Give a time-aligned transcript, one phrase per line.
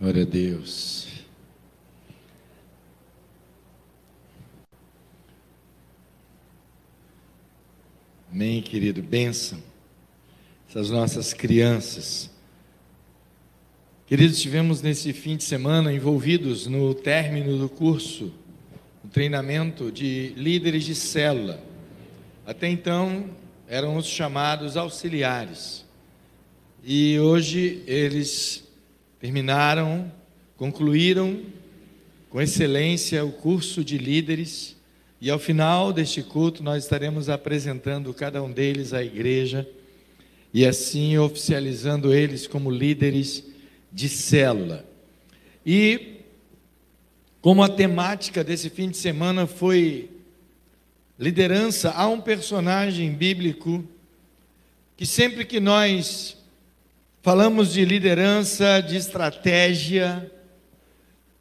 [0.00, 1.08] Glória a Deus.
[8.30, 9.00] Amém, querido.
[9.00, 9.62] Bênção.
[10.68, 12.28] Essas nossas crianças.
[14.08, 18.32] Queridos, estivemos nesse fim de semana envolvidos no término do curso,
[19.02, 21.62] no treinamento de líderes de célula.
[22.44, 23.30] Até então,
[23.68, 25.84] eram os chamados auxiliares.
[26.82, 28.63] E hoje eles
[29.24, 30.12] terminaram,
[30.54, 31.40] concluíram
[32.28, 34.76] com excelência o curso de líderes.
[35.18, 39.66] E ao final deste culto, nós estaremos apresentando cada um deles à igreja
[40.52, 43.42] e assim oficializando eles como líderes
[43.90, 44.84] de célula.
[45.64, 46.18] E
[47.40, 50.10] como a temática desse fim de semana foi
[51.18, 53.82] liderança, há um personagem bíblico
[54.98, 56.36] que sempre que nós
[57.24, 60.30] falamos de liderança, de estratégia,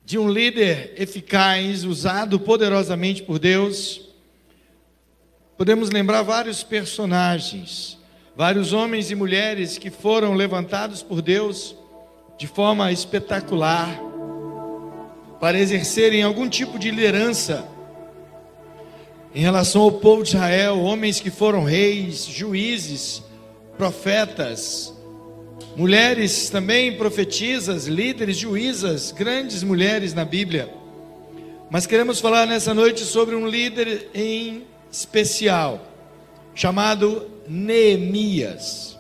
[0.05, 3.99] de um líder eficaz, usado poderosamente por Deus,
[5.57, 7.99] podemos lembrar vários personagens,
[8.33, 11.75] vários homens e mulheres que foram levantados por Deus
[12.37, 13.99] de forma espetacular
[15.37, 17.67] para exercerem algum tipo de liderança
[19.35, 23.21] em relação ao povo de Israel, homens que foram reis, juízes,
[23.77, 24.93] profetas,
[25.75, 30.69] mulheres também profetisas, líderes, juízas, grandes mulheres na Bíblia.
[31.69, 35.87] Mas queremos falar nessa noite sobre um líder em especial,
[36.53, 38.97] chamado Neemias.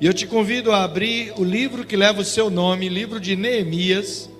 [0.00, 3.34] E eu te convido a abrir o livro que leva o seu nome, livro de
[3.34, 4.30] Neemias,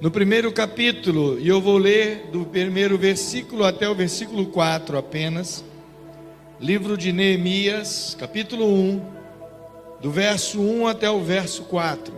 [0.00, 5.62] no primeiro capítulo, e eu vou ler do primeiro versículo até o versículo 4 apenas.
[6.58, 9.21] Livro de Neemias, capítulo 1
[10.02, 12.12] do verso 1 até o verso 4.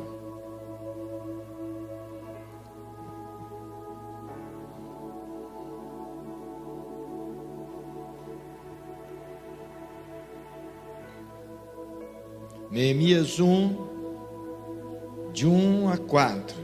[12.70, 16.56] Neemias 1, de 1 a 4.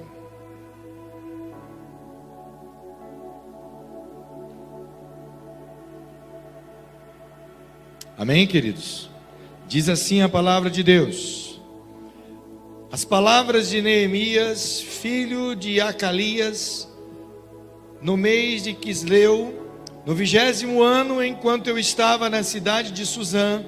[8.16, 9.09] Amém, queridos?
[9.70, 11.60] Diz assim a palavra de Deus.
[12.90, 16.88] As palavras de Neemias, filho de Acalias,
[18.02, 19.70] no mês de Quisleu,
[20.04, 23.64] no vigésimo ano, enquanto eu estava na cidade de Suzã,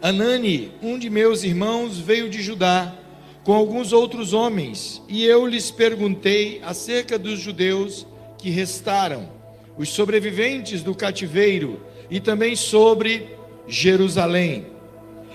[0.00, 2.94] Anani, um de meus irmãos, veio de Judá
[3.42, 8.06] com alguns outros homens, e eu lhes perguntei acerca dos judeus
[8.38, 9.28] que restaram,
[9.76, 13.36] os sobreviventes do cativeiro, e também sobre
[13.66, 14.73] Jerusalém.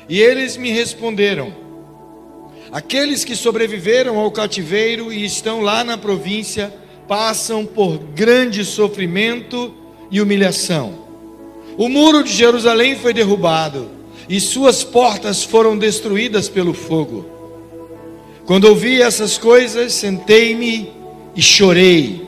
[0.09, 1.53] E eles me responderam:
[2.71, 6.73] Aqueles que sobreviveram ao cativeiro e estão lá na província
[7.07, 9.73] passam por grande sofrimento
[10.09, 11.07] e humilhação.
[11.77, 13.89] O muro de Jerusalém foi derrubado
[14.27, 17.25] e suas portas foram destruídas pelo fogo.
[18.45, 20.91] Quando ouvi essas coisas, sentei-me
[21.35, 22.27] e chorei.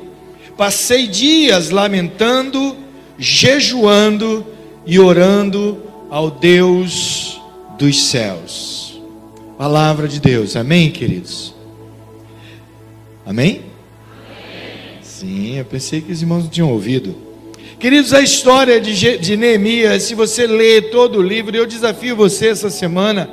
[0.55, 2.77] Passei dias lamentando,
[3.17, 4.45] jejuando
[4.85, 7.40] e orando ao Deus
[7.81, 9.01] dos céus.
[9.57, 11.51] Palavra de Deus, amém, queridos?
[13.25, 13.63] Amém?
[14.13, 14.99] amém?
[15.01, 17.15] Sim, eu pensei que os irmãos não tinham ouvido.
[17.79, 22.49] Queridos, a história de, de Neemias, se você ler todo o livro, eu desafio você
[22.49, 23.27] essa semana,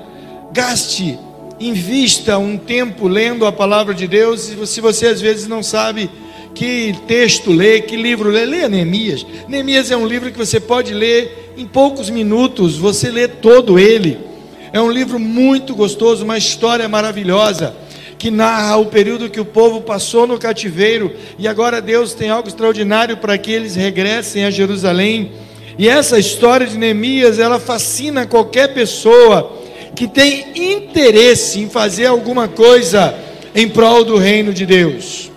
[0.51, 1.19] gaste,
[1.61, 6.09] invista um tempo lendo a palavra de Deus, se você às vezes não sabe
[6.55, 9.27] que texto ler, que livro ler, leia Neemias.
[9.47, 14.27] Neemias é um livro que você pode ler em poucos minutos, você lê todo ele.
[14.73, 17.75] É um livro muito gostoso, uma história maravilhosa
[18.19, 22.49] que narra o período que o povo passou no cativeiro e agora Deus tem algo
[22.49, 25.33] extraordinário para que eles regressem a Jerusalém.
[25.79, 29.57] E essa história de Neemias, ela fascina qualquer pessoa
[29.95, 33.15] que tem interesse em fazer alguma coisa
[33.55, 35.31] em prol do reino de Deus.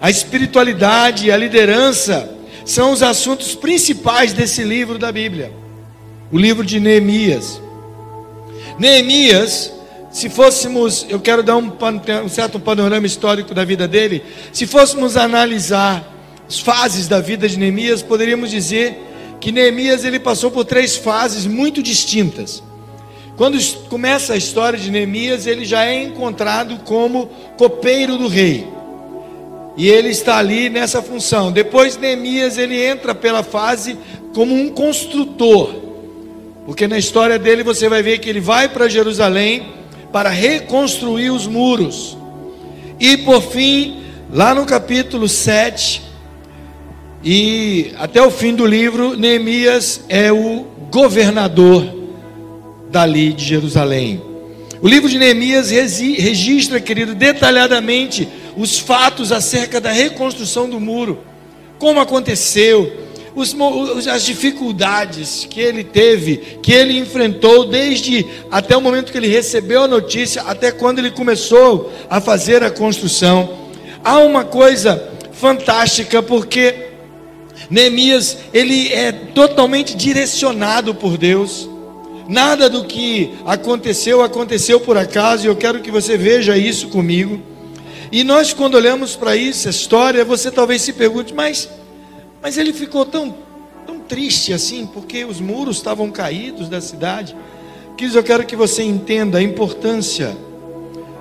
[0.00, 2.30] A espiritualidade e a liderança
[2.64, 5.52] são os assuntos principais desse livro da Bíblia,
[6.32, 7.63] o livro de Neemias.
[8.78, 9.72] Neemias,
[10.10, 11.72] se fôssemos, eu quero dar um,
[12.24, 14.22] um certo panorama histórico da vida dele,
[14.52, 16.12] se fôssemos analisar
[16.48, 19.00] as fases da vida de Neemias, poderíamos dizer
[19.40, 22.62] que Neemias ele passou por três fases muito distintas.
[23.36, 28.66] Quando começa a história de Neemias, ele já é encontrado como copeiro do rei.
[29.76, 31.50] E ele está ali nessa função.
[31.50, 33.98] Depois Neemias ele entra pela fase
[34.32, 35.83] como um construtor.
[36.66, 39.74] Porque na história dele você vai ver que ele vai para Jerusalém
[40.12, 42.16] para reconstruir os muros.
[42.98, 44.02] E por fim,
[44.32, 46.02] lá no capítulo 7
[47.22, 51.84] e até o fim do livro, Neemias é o governador
[52.90, 54.22] dali de Jerusalém.
[54.80, 61.20] O livro de Neemias registra, querido, detalhadamente os fatos acerca da reconstrução do muro,
[61.78, 62.92] como aconteceu,
[63.34, 69.28] os, as dificuldades que ele teve, que ele enfrentou desde até o momento que ele
[69.28, 73.64] recebeu a notícia, até quando ele começou a fazer a construção.
[74.04, 76.90] Há uma coisa fantástica porque
[77.68, 81.68] Neemias ele é totalmente direcionado por Deus.
[82.28, 87.40] Nada do que aconteceu aconteceu por acaso, e eu quero que você veja isso comigo.
[88.10, 91.68] E nós, quando olhamos para isso, a história, você talvez se pergunte, mas,
[92.44, 93.34] mas ele ficou tão,
[93.86, 97.34] tão triste assim, porque os muros estavam caídos da cidade.
[97.96, 100.36] Quis, eu quero que você entenda a importância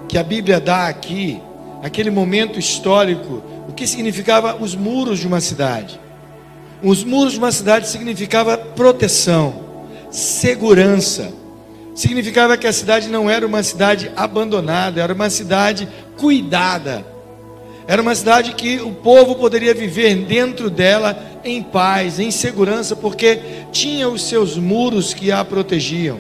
[0.10, 1.42] que a Bíblia dá aqui,
[1.82, 5.98] aquele momento histórico, o que significava os muros de uma cidade.
[6.84, 9.64] Os muros de uma cidade significava proteção,
[10.12, 11.32] segurança.
[11.96, 15.88] Significava que a cidade não era uma cidade abandonada, era uma cidade
[16.18, 17.13] cuidada.
[17.88, 23.40] Era uma cidade que o povo poderia viver dentro dela em paz, em segurança, porque
[23.72, 26.20] tinha os seus muros que a protegiam.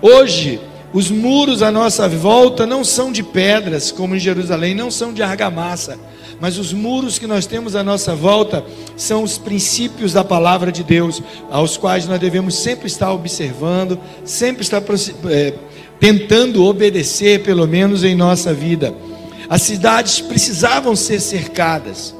[0.00, 0.60] Hoje,
[0.92, 5.22] os muros à nossa volta não são de pedras, como em Jerusalém, não são de
[5.22, 5.98] argamassa,
[6.40, 8.64] mas os muros que nós temos à nossa volta
[8.96, 14.62] são os princípios da palavra de Deus, aos quais nós devemos sempre estar observando, sempre
[14.62, 14.82] estar
[15.30, 15.54] é,
[16.00, 18.92] tentando obedecer, pelo menos em nossa vida.
[19.48, 22.14] As cidades precisavam ser cercadas,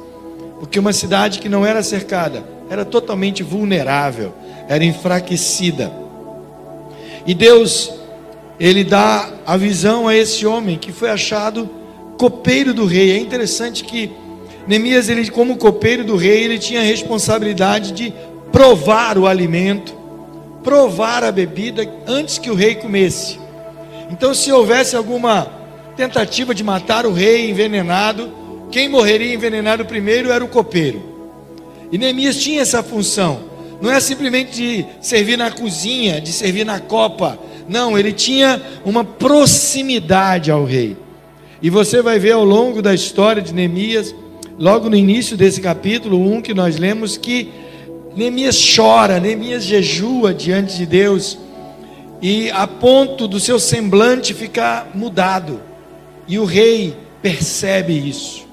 [0.59, 4.33] porque uma cidade que não era cercada era totalmente vulnerável,
[4.67, 5.91] era enfraquecida.
[7.25, 7.91] E Deus,
[8.59, 11.69] Ele dá a visão a esse homem que foi achado
[12.17, 13.11] copeiro do rei.
[13.11, 14.11] É interessante que
[14.65, 18.13] Neemias, ele, como copeiro do rei, ele tinha a responsabilidade de
[18.51, 19.93] provar o alimento,
[20.63, 23.39] provar a bebida antes que o rei comesse.
[24.09, 25.62] Então, se houvesse alguma
[25.95, 28.31] tentativa de matar o rei envenenado,
[28.71, 31.13] quem morreria envenenado primeiro era o copeiro.
[31.91, 33.41] E Neemias tinha essa função.
[33.79, 37.37] Não é simplesmente de servir na cozinha, de servir na copa.
[37.67, 40.97] Não, ele tinha uma proximidade ao rei.
[41.61, 44.15] E você vai ver ao longo da história de Neemias,
[44.57, 47.51] logo no início desse capítulo 1 que nós lemos, que
[48.15, 51.37] Neemias chora, Neemias jejua diante de Deus,
[52.21, 55.61] e a ponto do seu semblante ficar mudado,
[56.27, 58.43] e o rei percebe isso.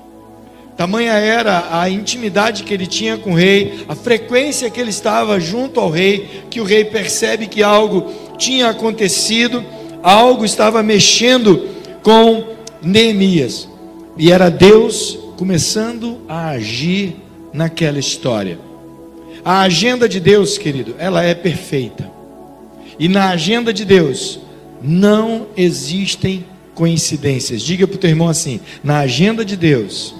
[0.76, 5.38] Tamanha era a intimidade que ele tinha com o rei, a frequência que ele estava
[5.38, 9.62] junto ao rei, que o rei percebe que algo tinha acontecido,
[10.02, 11.68] algo estava mexendo
[12.02, 12.44] com
[12.82, 13.68] Neemias.
[14.16, 17.16] E era Deus começando a agir
[17.52, 18.58] naquela história.
[19.44, 22.10] A agenda de Deus, querido, ela é perfeita.
[22.98, 24.40] E na agenda de Deus
[24.82, 26.44] não existem
[26.74, 27.62] coincidências.
[27.62, 30.14] Diga para o teu irmão assim: na agenda de Deus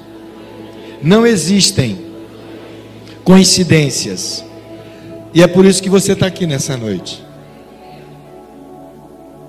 [1.02, 1.98] não existem
[3.24, 4.44] coincidências.
[5.32, 7.24] E é por isso que você está aqui nessa noite.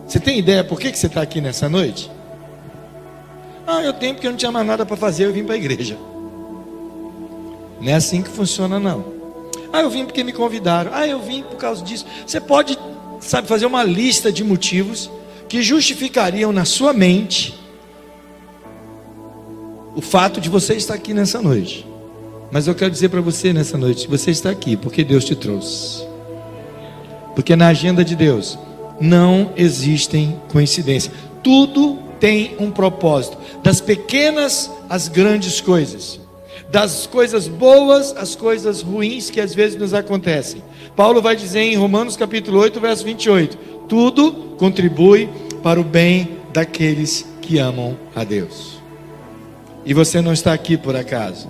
[0.08, 2.12] Você tem ideia por que, que você está aqui nessa noite?
[3.66, 5.58] Ah, eu tenho porque eu não tinha mais nada para fazer, eu vim para a
[5.58, 5.98] igreja.
[7.80, 9.06] Não é assim que funciona, não.
[9.74, 10.92] Ah, eu vim porque me convidaram.
[10.94, 12.06] Ah, eu vim por causa disso.
[12.28, 12.78] Você pode,
[13.20, 15.10] sabe, fazer uma lista de motivos
[15.52, 17.54] que justificariam na sua mente
[19.94, 21.86] o fato de você estar aqui nessa noite.
[22.50, 26.08] Mas eu quero dizer para você nessa noite: você está aqui porque Deus te trouxe.
[27.36, 28.58] Porque na agenda de Deus
[28.98, 31.14] não existem coincidências.
[31.44, 36.18] Tudo tem um propósito, das pequenas às grandes coisas,
[36.70, 40.64] das coisas boas às coisas ruins que às vezes nos acontecem.
[40.96, 43.58] Paulo vai dizer em Romanos capítulo 8, verso 28:
[43.92, 45.28] tudo contribui
[45.64, 48.82] para o bem daqueles que amam a Deus.
[49.86, 51.50] E você não está aqui por acaso.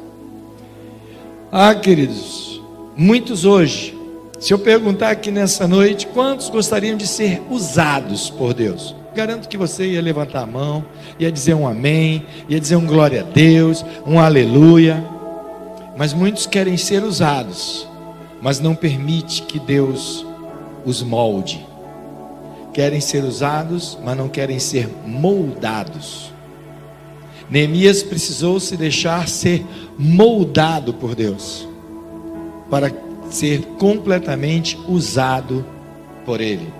[1.52, 2.62] Ah, queridos,
[2.96, 3.98] muitos hoje,
[4.40, 8.96] se eu perguntar aqui nessa noite, quantos gostariam de ser usados por Deus?
[9.14, 10.86] Garanto que você ia levantar a mão,
[11.20, 15.04] ia dizer um amém, ia dizer um glória a Deus, um aleluia.
[15.98, 17.88] Mas muitos querem ser usados,
[18.42, 20.26] mas não permite que Deus
[20.86, 21.66] os molde.
[22.74, 26.32] Querem ser usados, mas não querem ser moldados.
[27.50, 29.66] Neemias precisou se deixar ser
[29.98, 31.68] moldado por Deus,
[32.70, 32.92] para
[33.30, 35.66] ser completamente usado
[36.26, 36.72] por Ele.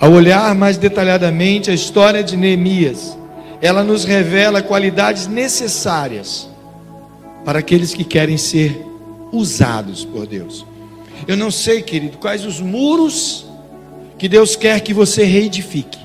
[0.00, 3.16] Ao olhar mais detalhadamente a história de Neemias,
[3.62, 6.48] ela nos revela qualidades necessárias
[7.44, 8.84] para aqueles que querem ser
[9.30, 10.66] usados por Deus.
[11.26, 13.46] Eu não sei, querido, quais os muros
[14.18, 15.98] que Deus quer que você reedifique.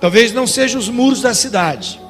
[0.00, 2.00] Talvez não sejam os muros da cidade.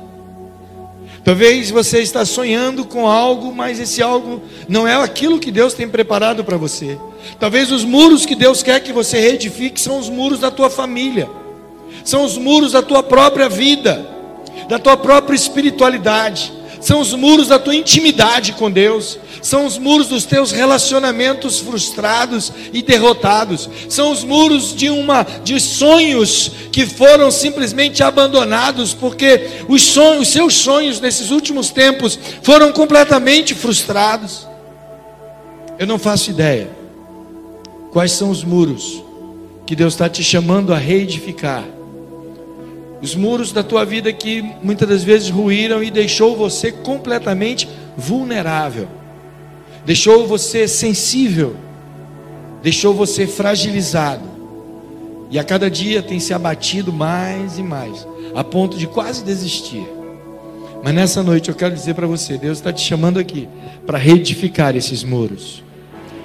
[1.25, 5.89] Talvez você está sonhando com algo, mas esse algo não é aquilo que Deus tem
[5.89, 6.99] preparado para você.
[7.41, 11.29] Talvez os muros que Deus quer que você reedifique são os muros da tua família.
[12.05, 14.09] São os muros da tua própria vida,
[14.69, 16.53] da tua própria espiritualidade
[16.87, 22.53] são os muros da tua intimidade com Deus, são os muros dos teus relacionamentos frustrados
[22.73, 29.83] e derrotados, são os muros de uma de sonhos que foram simplesmente abandonados porque os
[29.83, 34.47] sonhos, os seus sonhos nesses últimos tempos foram completamente frustrados.
[35.79, 36.69] Eu não faço ideia
[37.93, 39.03] quais são os muros
[39.67, 41.65] que Deus está te chamando a reedificar.
[43.03, 48.89] Os muros da tua vida que muitas das vezes ruíram e deixou você completamente vulnerável,
[49.87, 51.57] deixou você sensível,
[52.63, 54.29] deixou você fragilizado,
[55.31, 59.87] e a cada dia tem se abatido mais e mais, a ponto de quase desistir.
[60.85, 63.49] Mas nessa noite eu quero dizer para você: Deus está te chamando aqui
[63.87, 65.65] para reedificar esses muros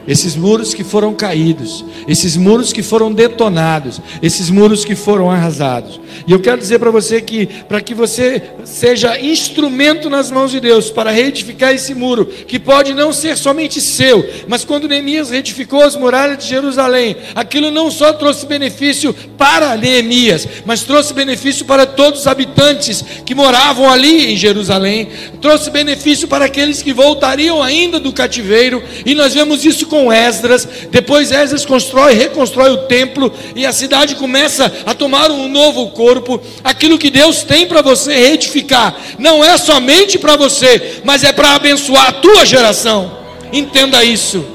[0.08, 6.00] esses muros que foram caídos, esses muros que foram detonados, esses muros que foram arrasados.
[6.28, 10.60] E eu quero dizer para você que, para que você seja instrumento nas mãos de
[10.60, 15.84] Deus para reedificar esse muro, que pode não ser somente seu, mas quando Neemias reedificou
[15.84, 21.86] as muralhas de Jerusalém, aquilo não só trouxe benefício para Neemias, mas trouxe benefício para
[21.86, 25.10] todos os habitantes que moravam ali em Jerusalém,
[25.42, 30.66] trouxe benefício para aqueles que voltariam ainda do cativeiro, e nós vemos isso com Esdras.
[30.90, 36.42] Depois Esdras constrói, reconstrói o templo e a cidade começa a tomar um novo corpo.
[36.64, 41.56] Aquilo que Deus tem para você reedificar não é somente para você, mas é para
[41.56, 43.20] abençoar a tua geração.
[43.52, 44.46] Entenda isso.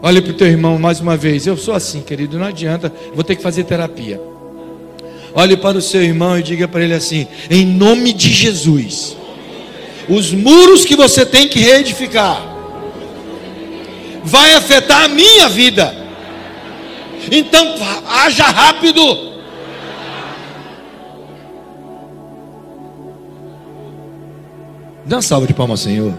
[0.00, 1.44] Olha para o teu irmão mais uma vez.
[1.44, 4.20] Eu sou assim, querido, não adianta, vou ter que fazer terapia.
[5.34, 9.16] Olhe para o seu irmão e diga para ele assim: em nome de Jesus,
[10.08, 12.53] os muros que você tem que reedificar
[14.24, 15.94] vai afetar a minha vida.
[17.30, 17.74] Então,
[18.08, 19.34] haja rápido.
[25.04, 26.14] Dá uma salva de palmas, Senhor.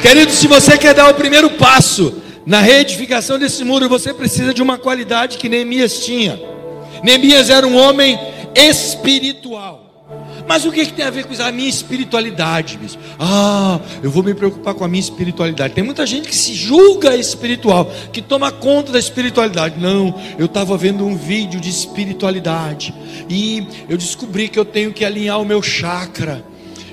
[0.00, 4.62] Querido, se você quer dar o primeiro passo na reedificação desse muro, você precisa de
[4.62, 6.38] uma qualidade que Neemias tinha.
[7.02, 8.18] Neemias era um homem
[8.54, 9.83] espiritual.
[10.46, 12.78] Mas o que, que tem a ver com a minha espiritualidade?
[13.18, 15.74] Ah, eu vou me preocupar com a minha espiritualidade.
[15.74, 19.80] Tem muita gente que se julga espiritual, que toma conta da espiritualidade.
[19.80, 22.94] Não, eu estava vendo um vídeo de espiritualidade
[23.28, 26.44] e eu descobri que eu tenho que alinhar o meu chakra.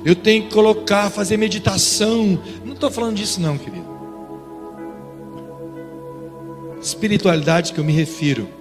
[0.03, 2.39] Eu tenho que colocar, fazer meditação.
[2.65, 3.91] Não estou falando disso, não, querido.
[6.81, 8.60] Espiritualidade que eu me refiro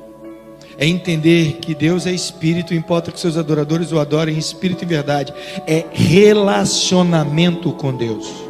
[0.80, 4.86] é entender que Deus é espírito, importa que seus adoradores o adorem em espírito e
[4.86, 5.32] verdade,
[5.66, 8.49] é relacionamento com Deus.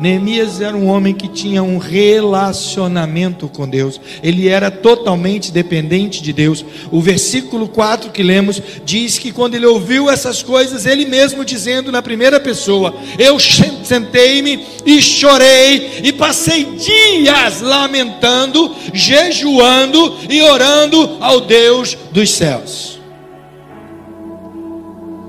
[0.00, 6.32] Neemias era um homem que tinha um relacionamento com Deus, ele era totalmente dependente de
[6.32, 6.64] Deus.
[6.90, 11.90] O versículo 4 que lemos diz que quando ele ouviu essas coisas, ele mesmo dizendo
[11.90, 21.40] na primeira pessoa: Eu sentei-me e chorei e passei dias lamentando, jejuando e orando ao
[21.40, 23.00] Deus dos céus.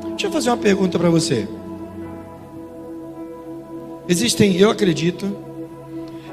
[0.09, 1.47] Deixa eu fazer uma pergunta para você.
[4.09, 5.37] Existem, eu acredito,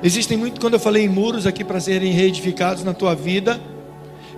[0.03, 3.61] existem muito, quando eu falei em muros aqui para serem reedificados na tua vida,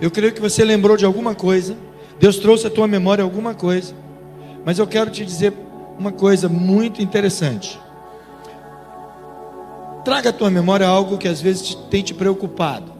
[0.01, 1.77] eu creio que você lembrou de alguma coisa,
[2.19, 3.95] Deus trouxe à tua memória alguma coisa,
[4.65, 5.53] mas eu quero te dizer
[5.97, 7.79] uma coisa muito interessante.
[10.03, 12.91] Traga à tua memória algo que às vezes tem te preocupado.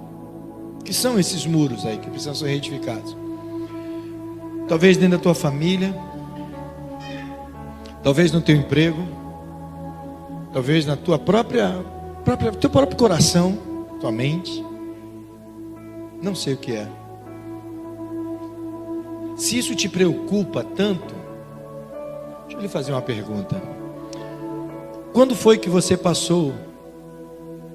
[0.86, 3.16] Que são esses muros aí que precisam ser reedificados?
[4.70, 5.94] Talvez dentro da tua família,
[8.02, 9.19] talvez no teu emprego,
[10.52, 11.86] talvez na tua própria,
[12.24, 13.58] própria teu próprio coração,
[14.00, 14.64] tua mente.
[16.22, 16.88] Não sei o que é.
[19.36, 21.16] Se isso te preocupa tanto,
[22.42, 23.62] deixa eu lhe fazer uma pergunta.
[25.14, 26.54] Quando foi que você passou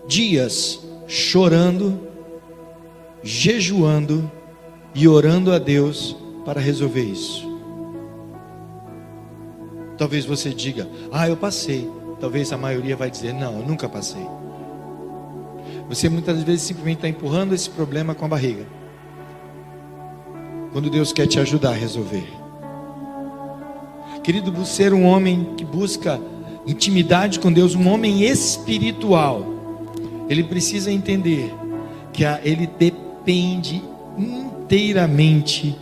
[0.07, 1.99] dias chorando,
[3.23, 4.31] jejuando
[4.95, 7.51] e orando a Deus para resolver isso?
[9.97, 11.91] Talvez você diga: Ah, eu passei.
[12.21, 14.27] Talvez a maioria vai dizer: Não, eu nunca passei.
[15.89, 18.67] Você muitas vezes simplesmente está empurrando esse problema com a barriga.
[20.73, 22.27] Quando Deus quer te ajudar a resolver.
[24.23, 26.19] Querido, ser um homem que busca
[26.67, 29.45] intimidade com Deus, um homem espiritual,
[30.29, 31.55] ele precisa entender
[32.13, 33.83] que ele depende
[34.17, 35.77] inteiramente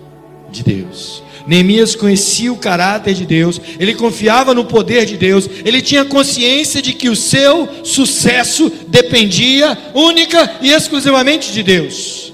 [0.53, 1.23] de Deus.
[1.47, 6.81] Neemias conhecia o caráter de Deus, ele confiava no poder de Deus, ele tinha consciência
[6.81, 12.33] de que o seu sucesso dependia única e exclusivamente de Deus.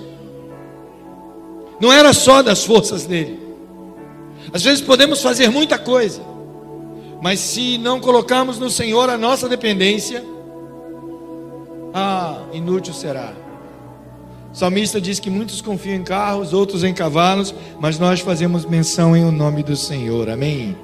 [1.80, 3.38] Não era só das forças dele.
[4.52, 6.20] Às vezes podemos fazer muita coisa,
[7.22, 10.24] mas se não colocarmos no Senhor a nossa dependência,
[11.94, 13.47] ah, inútil será.
[14.52, 19.16] O salmista diz que muitos confiam em carros, outros em cavalos, mas nós fazemos menção
[19.16, 20.30] em o nome do Senhor.
[20.30, 20.76] Amém.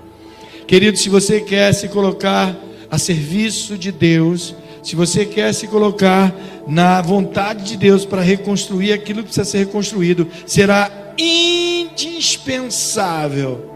[0.66, 2.56] Querido, se você quer se colocar
[2.90, 6.34] a serviço de Deus, se você quer se colocar
[6.66, 13.74] na vontade de Deus para reconstruir aquilo que precisa ser reconstruído, será indispensável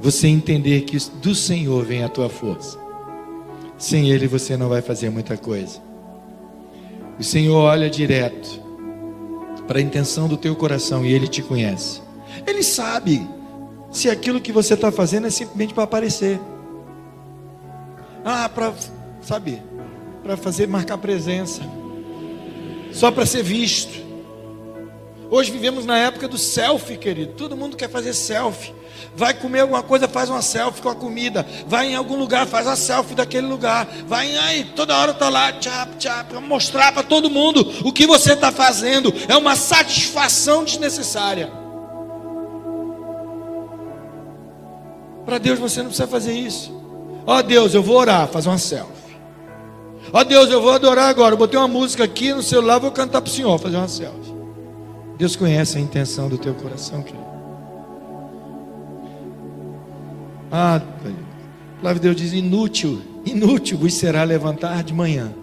[0.00, 2.78] você entender que do Senhor vem a tua força.
[3.76, 5.87] Sem Ele você não vai fazer muita coisa.
[7.18, 8.62] O Senhor olha direto
[9.66, 12.00] para a intenção do teu coração e Ele te conhece.
[12.46, 13.28] Ele sabe
[13.90, 16.40] se aquilo que você está fazendo é simplesmente para aparecer.
[18.24, 18.72] Ah, para,
[19.22, 19.62] sabe,
[20.22, 21.62] para fazer, marcar presença.
[22.92, 24.07] Só para ser visto.
[25.30, 27.34] Hoje vivemos na época do selfie, querido.
[27.34, 28.74] Todo mundo quer fazer selfie.
[29.14, 31.46] Vai comer alguma coisa, faz uma selfie com a comida.
[31.66, 33.86] Vai em algum lugar, faz a selfie daquele lugar.
[34.06, 38.06] Vai aí, toda hora está lá, tchap, tchap, para mostrar para todo mundo o que
[38.06, 39.12] você está fazendo.
[39.28, 41.52] É uma satisfação desnecessária.
[45.26, 46.72] Para Deus você não precisa fazer isso.
[47.26, 49.18] Ó oh, Deus, eu vou orar, fazer uma selfie.
[50.10, 51.34] Ó oh, Deus, eu vou adorar agora.
[51.34, 54.27] Eu botei uma música aqui no celular, vou cantar para o Senhor, fazer uma selfie.
[55.18, 57.26] Deus conhece a intenção do teu coração, querido.
[60.50, 60.80] Ah, a
[61.80, 65.34] palavra de Deus diz: inútil, inútil vos será levantar de manhã,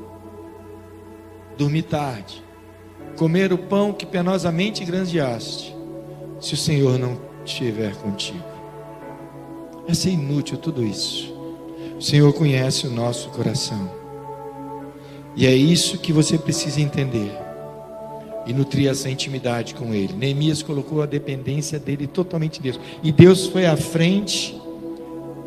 [1.57, 2.41] dormir tarde,
[3.17, 5.75] comer o pão que penosamente grandeaste,
[6.39, 8.43] se o Senhor não estiver contigo.
[9.87, 11.35] É ser inútil tudo isso.
[11.97, 13.91] O Senhor conhece o nosso coração.
[15.35, 17.44] E é isso que você precisa entender.
[18.45, 20.13] E nutrir essa intimidade com Ele.
[20.13, 22.79] Neemias colocou a dependência dele totalmente em Deus.
[23.03, 24.55] E Deus foi à frente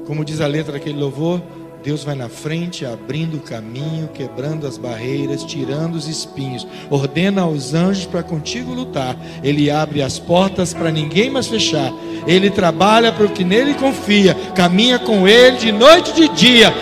[0.09, 1.39] como diz a letra daquele louvor,
[1.85, 7.75] Deus vai na frente, abrindo o caminho, quebrando as barreiras, tirando os espinhos, ordena aos
[7.75, 9.15] anjos para contigo lutar.
[9.45, 11.93] Ele abre as portas para ninguém mais fechar.
[12.27, 16.75] Ele trabalha para o que nele confia, caminha com ele de noite e de dia.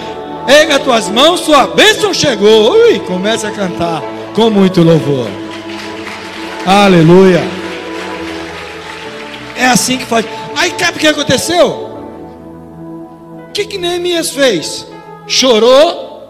[0.46, 2.72] Erga tuas mãos, sua bênção chegou.
[2.74, 4.00] Ui, começa a cantar
[4.36, 5.45] com muito louvor.
[6.66, 7.40] Aleluia.
[9.56, 10.26] É assim que faz.
[10.56, 11.86] Aí, sabe o que aconteceu?
[13.56, 14.86] que, que Neemias fez?
[15.26, 16.28] Chorou,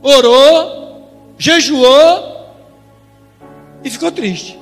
[0.00, 2.46] orou, jejuou
[3.82, 4.58] e ficou triste.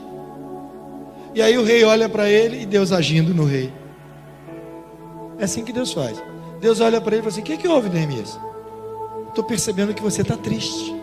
[1.35, 3.71] E aí o rei olha para ele e Deus agindo no rei.
[5.39, 6.23] É assim que Deus faz.
[6.61, 8.39] Deus olha para ele e fala assim: O que, que houve, Neemias?
[9.29, 10.95] Estou percebendo que você está triste.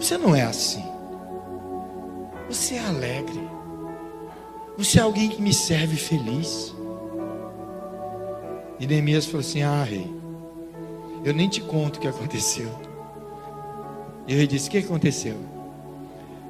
[0.00, 0.84] Você não é assim.
[2.48, 3.40] Você é alegre.
[4.78, 6.74] Você é alguém que me serve feliz.
[8.78, 10.10] E Neemias falou assim: Ah, rei,
[11.24, 12.70] eu nem te conto o que aconteceu.
[14.28, 15.36] E o rei disse: O que aconteceu?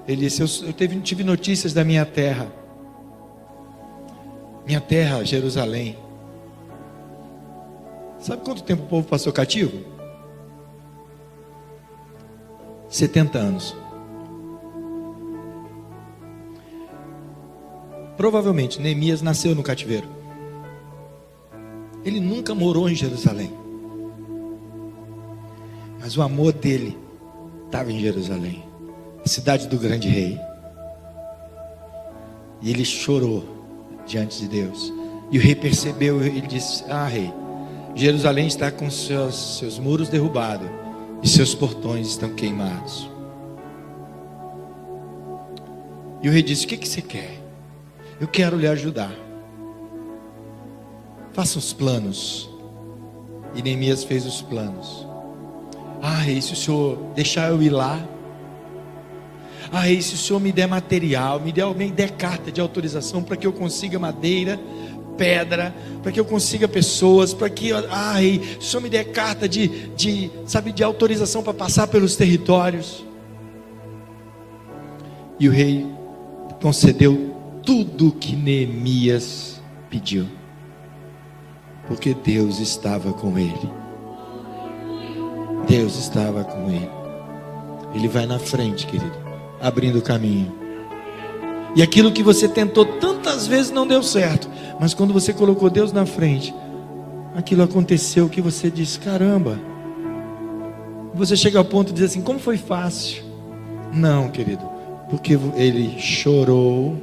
[0.07, 2.53] Ele disse: Eu, eu teve, tive notícias da minha terra.
[4.67, 5.97] Minha terra, Jerusalém.
[8.19, 9.85] Sabe quanto tempo o povo passou cativo?
[12.89, 13.86] 70 anos.
[18.17, 20.09] Provavelmente Neemias nasceu no cativeiro.
[22.05, 23.53] Ele nunca morou em Jerusalém.
[26.01, 26.97] Mas o amor dele
[27.67, 28.63] estava em Jerusalém,
[29.25, 30.39] a cidade do grande rei.
[32.63, 33.45] E ele chorou
[34.07, 34.93] diante de Deus.
[35.31, 37.33] E o rei percebeu, ele disse: Ah, rei,
[37.95, 40.69] Jerusalém está com seus, seus muros derrubados
[41.23, 43.11] e seus portões estão queimados.
[46.23, 47.36] E o rei disse: O que, que você quer?
[48.21, 49.13] Eu quero lhe ajudar.
[51.33, 52.49] Faça os planos.
[53.55, 55.07] E Neemias fez os planos.
[56.03, 58.03] Ah, e se o Senhor deixar eu ir lá?
[59.73, 63.23] Ah, e se o Senhor me der material, me der, me der carta de autorização
[63.23, 64.59] para que eu consiga madeira
[65.17, 69.49] pedra, para que eu consiga pessoas, para que, ah, rei, o Senhor me dê carta
[69.49, 73.05] de, de sabe, de autorização para passar pelos territórios.
[75.39, 75.87] E o rei
[76.61, 77.36] concedeu
[77.67, 80.27] tudo que Neemias pediu,
[81.89, 83.71] porque Deus estava com ele.
[85.69, 86.89] Deus estava com ele.
[87.93, 89.17] Ele vai na frente, querido,
[89.61, 90.55] abrindo o caminho.
[91.75, 94.49] E aquilo que você tentou tantas vezes não deu certo,
[94.81, 96.55] mas quando você colocou Deus na frente,
[97.35, 99.59] aquilo aconteceu que você disse: caramba.
[101.15, 103.25] Você chega ao ponto de dizer assim: como foi fácil?
[103.93, 104.65] Não, querido,
[105.11, 106.97] porque ele chorou,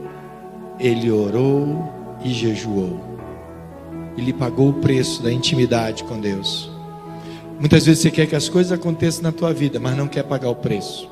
[0.80, 1.92] ele orou
[2.24, 3.00] e jejuou.
[4.18, 6.72] Ele pagou o preço da intimidade com Deus.
[7.60, 10.50] Muitas vezes você quer que as coisas aconteçam na tua vida, mas não quer pagar
[10.50, 11.10] o preço.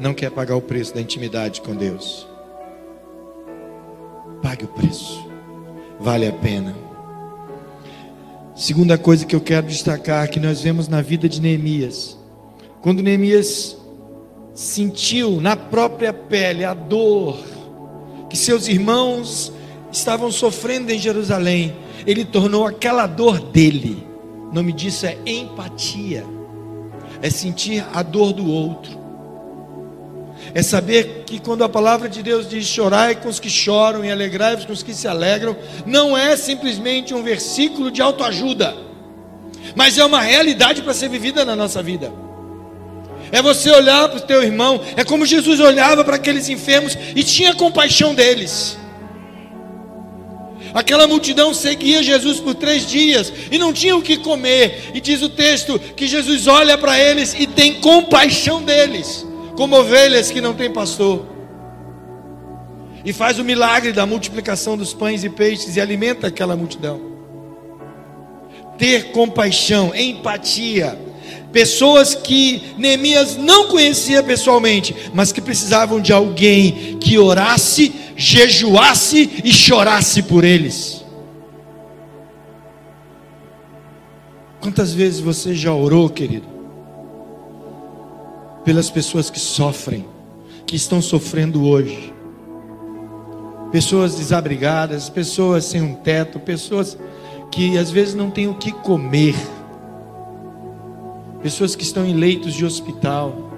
[0.00, 2.26] Não quer pagar o preço da intimidade com Deus.
[4.42, 5.26] Pague o preço.
[5.98, 6.74] Vale a pena.
[8.54, 12.18] Segunda coisa que eu quero destacar que nós vemos na vida de Neemias.
[12.80, 13.76] Quando Neemias
[14.54, 17.38] sentiu na própria pele a dor
[18.28, 19.52] que seus irmãos
[19.90, 21.74] estavam sofrendo em Jerusalém,
[22.06, 24.06] ele tornou aquela dor dele.
[24.50, 26.24] O nome disso é empatia.
[27.20, 28.98] É sentir a dor do outro.
[30.54, 34.10] É saber que quando a palavra de Deus diz chorai com os que choram e
[34.10, 38.74] alegrai-vos com os que se alegram, não é simplesmente um versículo de autoajuda,
[39.74, 42.12] mas é uma realidade para ser vivida na nossa vida.
[43.30, 47.22] É você olhar para o teu irmão, é como Jesus olhava para aqueles enfermos e
[47.22, 48.78] tinha compaixão deles.
[50.74, 54.90] Aquela multidão seguia Jesus por três dias e não tinha o que comer.
[54.94, 60.30] E diz o texto que Jesus olha para eles e tem compaixão deles, como ovelhas
[60.30, 61.26] que não têm pastor.
[63.04, 67.00] E faz o milagre da multiplicação dos pães e peixes e alimenta aquela multidão.
[68.76, 70.98] Ter compaixão, empatia,
[71.52, 79.52] pessoas que Neemias não conhecia pessoalmente, mas que precisavam de alguém que orasse, jejuasse e
[79.52, 81.04] chorasse por eles.
[84.60, 86.46] Quantas vezes você já orou, querido,
[88.64, 90.04] pelas pessoas que sofrem,
[90.66, 92.12] que estão sofrendo hoje?
[93.70, 96.98] Pessoas desabrigadas, pessoas sem um teto, pessoas
[97.50, 99.34] que às vezes não têm o que comer
[101.42, 103.50] pessoas que estão em leitos de hospital.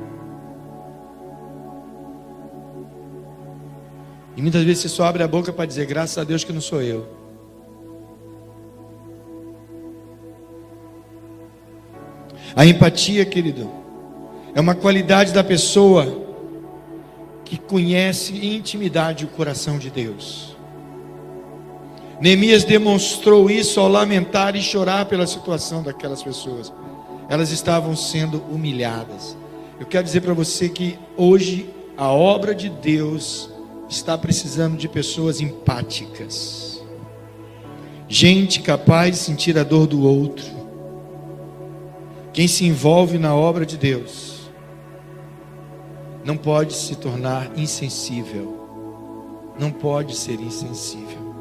[4.36, 6.60] E muitas vezes você só abre a boca para dizer: graças a Deus que não
[6.60, 7.06] sou eu.
[12.54, 13.70] A empatia, querido,
[14.54, 16.26] é uma qualidade da pessoa
[17.44, 20.56] que conhece em intimidade o coração de Deus.
[22.20, 26.70] Neemias demonstrou isso ao lamentar e chorar pela situação daquelas pessoas
[27.30, 29.36] elas estavam sendo humilhadas.
[29.78, 33.48] Eu quero dizer para você que hoje a obra de Deus
[33.88, 36.82] está precisando de pessoas empáticas,
[38.08, 40.44] gente capaz de sentir a dor do outro.
[42.32, 44.50] Quem se envolve na obra de Deus
[46.24, 51.32] não pode se tornar insensível, não pode ser insensível,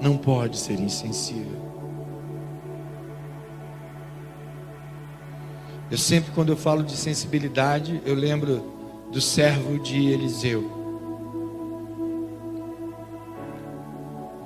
[0.00, 1.61] não pode ser insensível.
[5.92, 8.64] Eu sempre, quando eu falo de sensibilidade, eu lembro
[9.12, 10.64] do servo de Eliseu.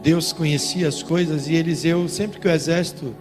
[0.02, 3.14] Deus conhecia as coisas e Eliseu, sempre que o exército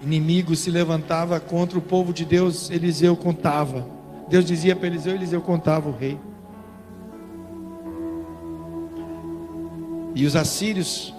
[0.00, 3.84] inimigo se levantava contra o povo de Deus, Eliseu contava.
[4.28, 6.16] Deus dizia para Eliseu, Eliseu contava o rei.
[10.14, 11.12] E os assírios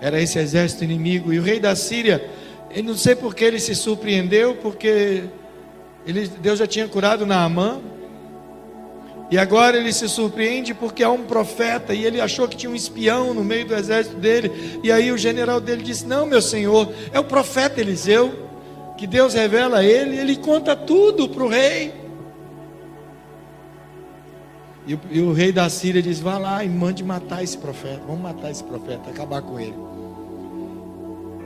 [0.00, 2.39] era esse exército inimigo, e o rei da Síria
[2.72, 5.24] e não sei porque ele se surpreendeu, porque
[6.06, 7.80] ele, Deus já tinha curado Naamã.
[9.30, 12.74] E agora ele se surpreende porque há um profeta e ele achou que tinha um
[12.74, 14.80] espião no meio do exército dele.
[14.82, 18.32] E aí o general dele disse: Não, meu senhor, é o profeta Eliseu,
[18.96, 21.94] que Deus revela a ele, e ele conta tudo para o rei.
[24.84, 28.02] E o, e o rei da Síria diz: Vá lá e mande matar esse profeta.
[28.06, 29.76] Vamos matar esse profeta, acabar com ele.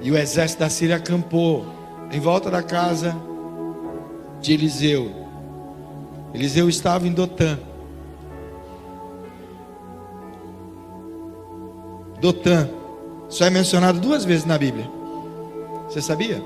[0.05, 1.65] E o exército da Síria acampou
[2.13, 3.17] em volta da casa
[4.39, 5.11] de Eliseu.
[6.35, 7.59] Eliseu estava em Dotã.
[12.21, 12.69] Dotã
[13.31, 14.87] só é mencionado duas vezes na Bíblia.
[15.89, 16.43] Você sabia?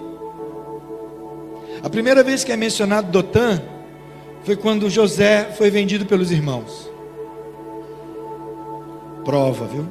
[1.83, 3.61] A primeira vez que é mencionado Dotã
[4.45, 6.89] foi quando José foi vendido pelos irmãos.
[9.25, 9.85] prova, viu?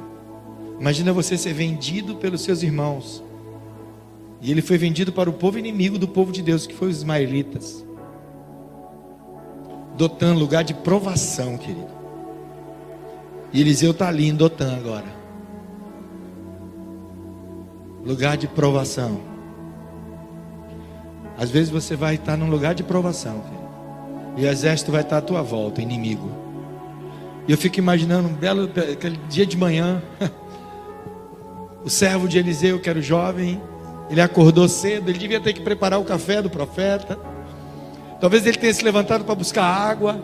[0.80, 3.27] Imagina você ser vendido pelos seus irmãos.
[4.42, 6.98] E ele foi vendido para o povo inimigo do povo de Deus, que foi os
[6.98, 7.86] ismaelitas.
[9.98, 11.98] Dotan, lugar de provação, querido.
[13.52, 15.18] E Eliseu está ali em Dotan agora.
[18.06, 19.20] Lugar de provação.
[21.38, 23.68] Às vezes você vai estar num lugar de provação, querido.
[24.38, 26.30] E o exército vai estar à tua volta, inimigo.
[27.48, 30.02] E eu fico imaginando um belo aquele dia de manhã.
[31.84, 33.60] o servo de Eliseu, que era o jovem,
[34.10, 37.20] ele acordou cedo, ele devia ter que preparar o café do profeta.
[38.20, 40.22] Talvez ele tenha se levantado para buscar água.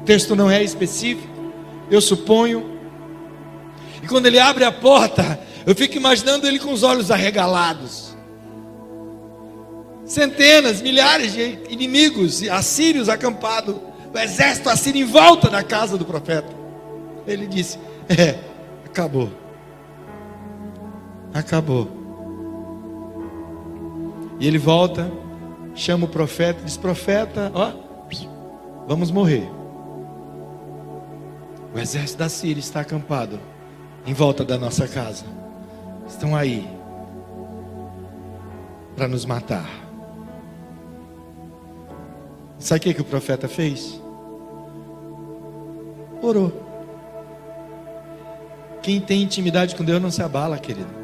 [0.00, 1.28] O texto não é específico,
[1.90, 2.78] eu suponho.
[4.02, 8.16] E quando ele abre a porta, eu fico imaginando ele com os olhos arregalados.
[10.04, 13.76] Centenas, milhares de inimigos assírios acampados,
[14.14, 16.48] o exército assírio em volta da casa do profeta.
[17.26, 17.78] Ele disse:
[18.08, 18.38] É,
[18.86, 19.30] acabou.
[21.34, 21.97] Acabou.
[24.38, 25.10] E ele volta,
[25.74, 27.72] chama o profeta, diz: Profeta, ó,
[28.86, 29.48] vamos morrer.
[31.74, 33.38] O exército da Síria está acampado
[34.06, 35.24] em volta da nossa casa.
[36.08, 36.66] Estão aí
[38.96, 39.68] para nos matar.
[42.58, 44.00] Sabe o que, que o profeta fez?
[46.20, 46.52] Orou.
[48.82, 50.97] Quem tem intimidade com Deus não se abala, querido.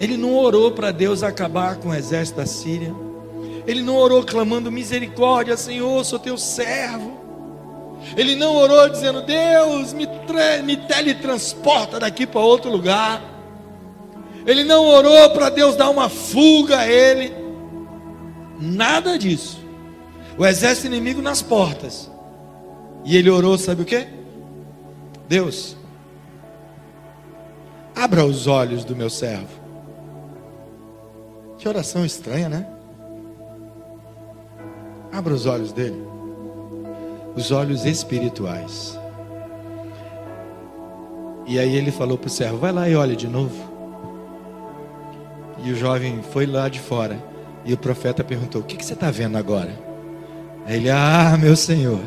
[0.00, 2.94] Ele não orou para Deus acabar com o exército da Síria.
[3.66, 7.20] Ele não orou clamando misericórdia, Senhor, sou teu servo.
[8.16, 10.08] Ele não orou dizendo, Deus, me,
[10.64, 13.22] me teletransporta daqui para outro lugar.
[14.46, 17.34] Ele não orou para Deus dar uma fuga a ele.
[18.58, 19.60] Nada disso.
[20.38, 22.10] O exército inimigo nas portas.
[23.04, 24.06] E ele orou, sabe o que?
[25.28, 25.76] Deus,
[27.94, 29.59] abra os olhos do meu servo.
[31.60, 32.66] Que oração estranha, né?
[35.12, 36.02] Abra os olhos dele,
[37.36, 38.98] os olhos espirituais.
[41.46, 43.54] E aí ele falou para o servo: Vai lá e olha de novo.
[45.62, 47.22] E o jovem foi lá de fora.
[47.62, 49.78] E o profeta perguntou: O que, que você está vendo agora?
[50.64, 52.00] Aí ele: Ah, meu senhor,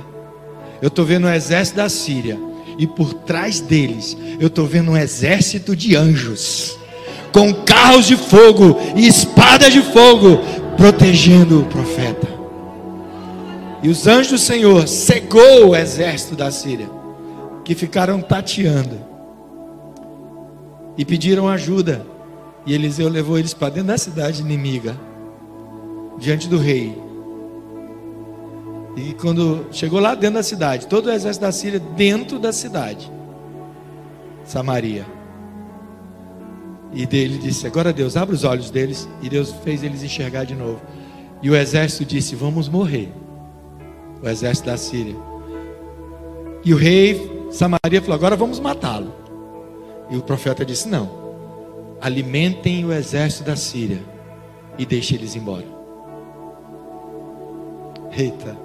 [0.81, 2.39] eu estou vendo o exército da Síria.
[2.79, 6.75] E por trás deles, eu estou vendo um exército de anjos
[7.33, 10.37] com carros de fogo e espadas de fogo,
[10.77, 12.27] protegendo o profeta.
[13.81, 16.89] E os anjos do Senhor cegou o exército da Síria,
[17.65, 18.99] que ficaram tateando
[20.97, 22.05] e pediram ajuda.
[22.65, 24.95] E Eliseu levou eles para dentro da cidade inimiga,
[26.17, 26.97] diante do rei.
[28.95, 33.11] E quando chegou lá dentro da cidade, todo o exército da Síria dentro da cidade,
[34.45, 35.05] Samaria.
[36.93, 39.07] E dele disse: Agora Deus, abre os olhos deles.
[39.21, 40.81] E Deus fez eles enxergar de novo.
[41.41, 43.11] E o exército disse: Vamos morrer.
[44.21, 45.15] O exército da Síria.
[46.63, 49.13] E o rei Samaria falou: Agora vamos matá-lo.
[50.09, 51.23] E o profeta disse: Não.
[51.99, 54.01] Alimentem o exército da Síria
[54.77, 55.65] e deixe eles embora.
[58.15, 58.57] Eita,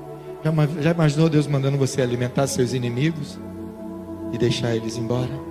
[0.80, 3.38] já imaginou Deus mandando você alimentar seus inimigos
[4.32, 5.47] e deixar eles embora?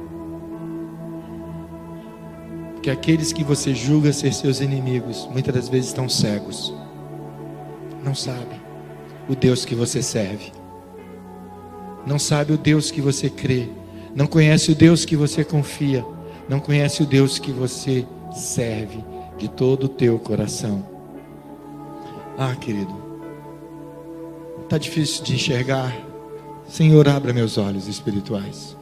[2.87, 6.73] Que aqueles que você julga ser seus inimigos, muitas das vezes estão cegos,
[8.01, 8.61] não sabem
[9.27, 10.53] o Deus que você serve,
[12.05, 13.67] não sabe o Deus que você crê,
[14.15, 16.05] não conhece o Deus que você confia,
[16.47, 19.03] não conhece o Deus que você serve
[19.37, 20.87] de todo o teu coração.
[22.37, 22.95] Ah, querido,
[24.63, 25.93] está difícil de enxergar.
[26.69, 28.77] Senhor, abra meus olhos espirituais,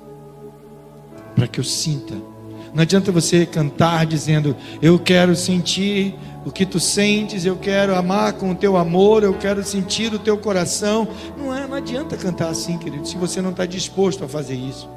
[1.36, 2.35] para que eu sinta
[2.76, 6.14] não adianta você cantar dizendo, eu quero sentir
[6.46, 10.20] o que tu sentes, eu quero amar com o teu amor, eu quero sentir o
[10.20, 11.08] teu coração.
[11.38, 14.90] Não é, não adianta cantar assim, querido, se você não está disposto a fazer isso.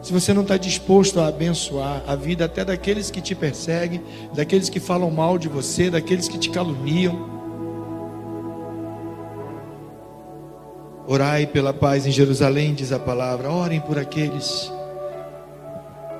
[0.00, 4.02] Se você não está disposto a abençoar a vida até daqueles que te perseguem,
[4.34, 7.28] daqueles que falam mal de você, daqueles que te caluniam.
[11.06, 13.50] Orai pela paz em Jerusalém, diz a palavra.
[13.50, 14.72] Orem por aqueles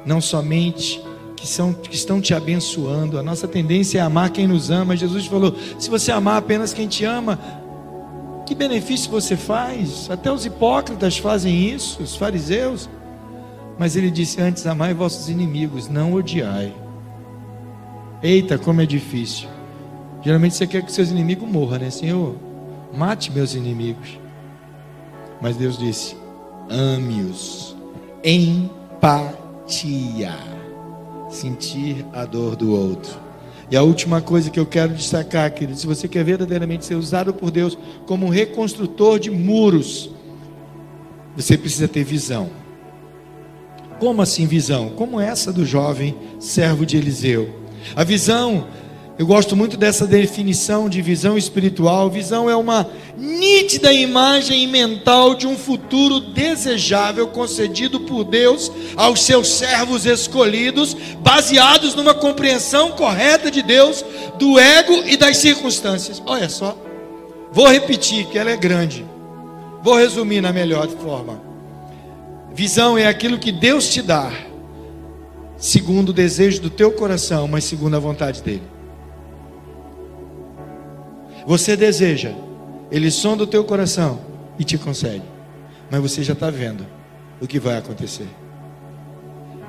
[0.04, 1.02] não somente
[1.36, 3.18] que, são, que estão te abençoando.
[3.18, 4.96] A nossa tendência é amar quem nos ama.
[4.96, 7.38] Jesus falou: se você amar apenas quem te ama,
[8.46, 10.10] que benefício você faz?
[10.10, 12.88] Até os hipócritas fazem isso, os fariseus.
[13.78, 16.74] Mas ele disse: antes amai vossos inimigos, não odiai.
[18.22, 19.48] Eita, como é difícil.
[20.22, 21.90] Geralmente você quer que seus inimigos morram, né?
[21.90, 22.36] Senhor,
[22.96, 24.18] mate meus inimigos.
[25.42, 26.16] Mas Deus disse:
[26.70, 27.76] ame-os
[29.64, 30.34] empatia.
[31.30, 33.18] Sentir a dor do outro.
[33.70, 37.32] E a última coisa que eu quero destacar, querido, se você quer verdadeiramente ser usado
[37.32, 40.10] por Deus como um reconstrutor de muros,
[41.34, 42.50] você precisa ter visão.
[43.98, 44.90] Como assim visão?
[44.90, 47.52] Como essa do jovem servo de Eliseu.
[47.96, 48.66] A visão
[49.16, 52.10] eu gosto muito dessa definição de visão espiritual.
[52.10, 59.48] Visão é uma nítida imagem mental de um futuro desejável concedido por Deus aos seus
[59.48, 64.04] servos escolhidos, baseados numa compreensão correta de Deus,
[64.36, 66.20] do ego e das circunstâncias.
[66.26, 66.76] Olha só,
[67.52, 69.06] vou repetir que ela é grande.
[69.80, 71.40] Vou resumir na melhor forma.
[72.52, 74.32] Visão é aquilo que Deus te dá,
[75.56, 78.73] segundo o desejo do teu coração, mas segundo a vontade dele.
[81.46, 82.32] Você deseja,
[82.90, 84.20] Ele sonda o teu coração
[84.58, 85.24] e te concede.
[85.90, 86.86] Mas você já está vendo
[87.40, 88.28] o que vai acontecer.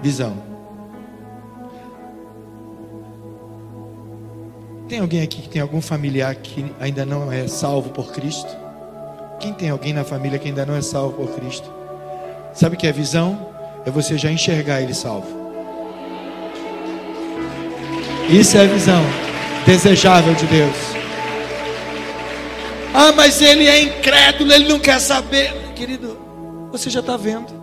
[0.02, 0.38] Visão.
[4.88, 8.56] Tem alguém aqui que tem algum familiar que ainda não é salvo por Cristo?
[9.40, 11.70] Quem tem alguém na família que ainda não é salvo por Cristo?
[12.54, 13.50] Sabe o que é visão?
[13.86, 15.28] É você já enxergar ele salvo.
[18.30, 19.04] Isso é visão
[19.66, 21.05] desejável de Deus.
[22.98, 25.54] Ah, mas ele é incrédulo, ele não quer saber.
[25.76, 26.18] Querido,
[26.72, 27.54] você já está vendo.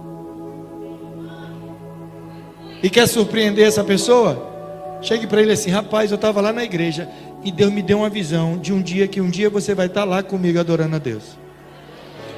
[2.83, 4.99] E quer surpreender essa pessoa?
[5.01, 7.09] Chegue para ele assim: rapaz, eu estava lá na igreja
[7.43, 10.03] e Deus me deu uma visão de um dia que um dia você vai estar
[10.03, 11.23] tá lá comigo adorando a Deus.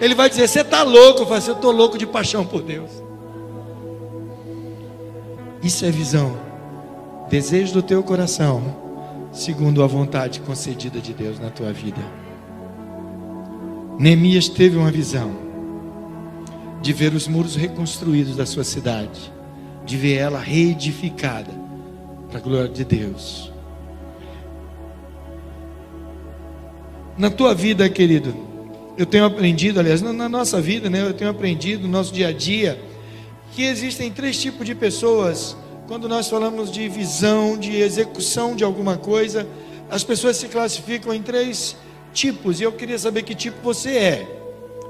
[0.00, 1.22] Ele vai dizer: Você está louco?
[1.22, 2.90] Eu falo assim: Eu estou louco de paixão por Deus.
[5.64, 6.38] Isso é visão,
[7.28, 8.62] desejo do teu coração,
[9.32, 12.23] segundo a vontade concedida de Deus na tua vida.
[13.98, 15.30] Neemias teve uma visão
[16.82, 19.32] de ver os muros reconstruídos da sua cidade,
[19.84, 21.52] de ver ela reedificada
[22.28, 23.52] para a glória de Deus.
[27.16, 28.34] Na tua vida, querido,
[28.98, 32.32] eu tenho aprendido, aliás, na nossa vida, né, eu tenho aprendido no nosso dia a
[32.32, 32.82] dia,
[33.52, 35.56] que existem três tipos de pessoas.
[35.86, 39.46] Quando nós falamos de visão, de execução de alguma coisa,
[39.88, 44.28] as pessoas se classificam em três tipos, e eu queria saber que tipo você é.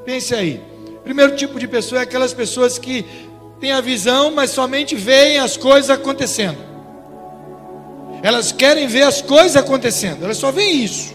[0.05, 0.61] Pense aí.
[1.03, 3.05] Primeiro tipo de pessoa é aquelas pessoas que
[3.59, 6.59] têm a visão, mas somente veem as coisas acontecendo.
[8.23, 11.15] Elas querem ver as coisas acontecendo, elas só veem isso.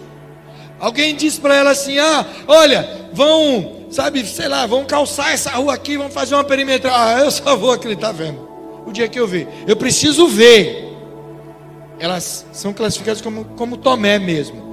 [0.80, 5.74] Alguém disse para ela assim: ah, olha, vão, sabe, sei lá, vão calçar essa rua
[5.74, 6.96] aqui, vão fazer uma perimetral.
[6.96, 8.48] Ah, eu só vou acreditar vendo.
[8.86, 10.88] O dia que eu ver, eu preciso ver.
[12.00, 14.69] Elas são classificadas como, como Tomé mesmo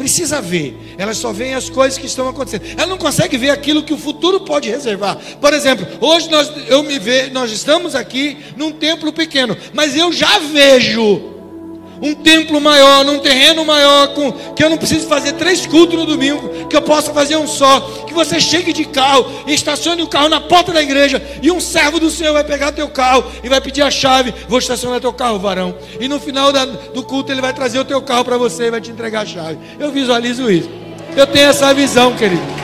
[0.00, 2.64] precisa ver, elas só veem as coisas que estão acontecendo.
[2.74, 5.18] Ela não consegue ver aquilo que o futuro pode reservar.
[5.38, 10.10] Por exemplo, hoje nós, eu me ve, nós estamos aqui num templo pequeno, mas eu
[10.10, 11.29] já vejo
[12.02, 16.06] um templo maior, num terreno maior, com, que eu não preciso fazer três cultos no
[16.06, 20.06] domingo, que eu possa fazer um só, que você chegue de carro e estacione o
[20.06, 23.48] carro na porta da igreja, e um servo do Senhor vai pegar teu carro e
[23.48, 25.74] vai pedir a chave, vou estacionar teu carro, varão.
[25.98, 28.70] E no final da, do culto ele vai trazer o teu carro para você e
[28.70, 29.58] vai te entregar a chave.
[29.78, 30.70] Eu visualizo isso.
[31.16, 32.59] Eu tenho essa visão, querido.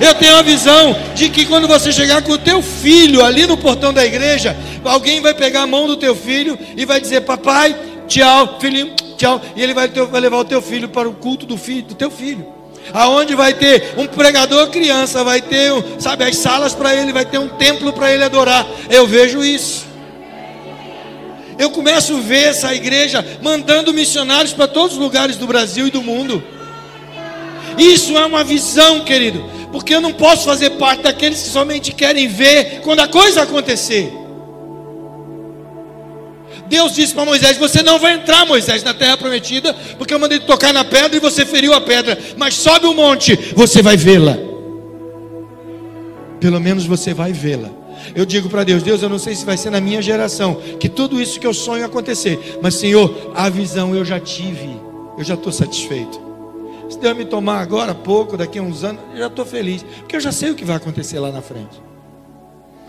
[0.00, 3.56] Eu tenho a visão de que quando você chegar com o teu filho ali no
[3.56, 7.76] portão da igreja, alguém vai pegar a mão do teu filho e vai dizer: Papai,
[8.08, 9.40] tchau, filhinho, tchau.
[9.54, 12.10] E ele vai, vai levar o teu filho para o culto do filho, do teu
[12.10, 12.46] filho.
[12.92, 17.38] Aonde vai ter um pregador criança, vai ter, sabe, as salas para ele, vai ter
[17.38, 18.66] um templo para ele adorar.
[18.90, 19.86] Eu vejo isso.
[21.56, 25.90] Eu começo a ver essa igreja mandando missionários para todos os lugares do Brasil e
[25.90, 26.42] do mundo.
[27.78, 32.28] Isso é uma visão, querido porque eu não posso fazer parte daqueles que somente querem
[32.28, 34.08] ver quando a coisa acontecer.
[36.68, 40.38] Deus disse para Moisés: Você não vai entrar, Moisés, na terra prometida, porque eu mandei
[40.38, 42.16] tocar na pedra e você feriu a pedra.
[42.36, 44.38] Mas sobe o monte, você vai vê-la.
[46.38, 47.70] Pelo menos você vai vê-la.
[48.14, 50.88] Eu digo para Deus: Deus, eu não sei se vai ser na minha geração que
[50.88, 54.80] tudo isso que eu sonho acontecer, mas Senhor, a visão eu já tive,
[55.18, 56.33] eu já estou satisfeito.
[56.88, 60.16] Se Deus me tomar agora, pouco, daqui a uns anos, eu já estou feliz, porque
[60.16, 61.82] eu já sei o que vai acontecer lá na frente.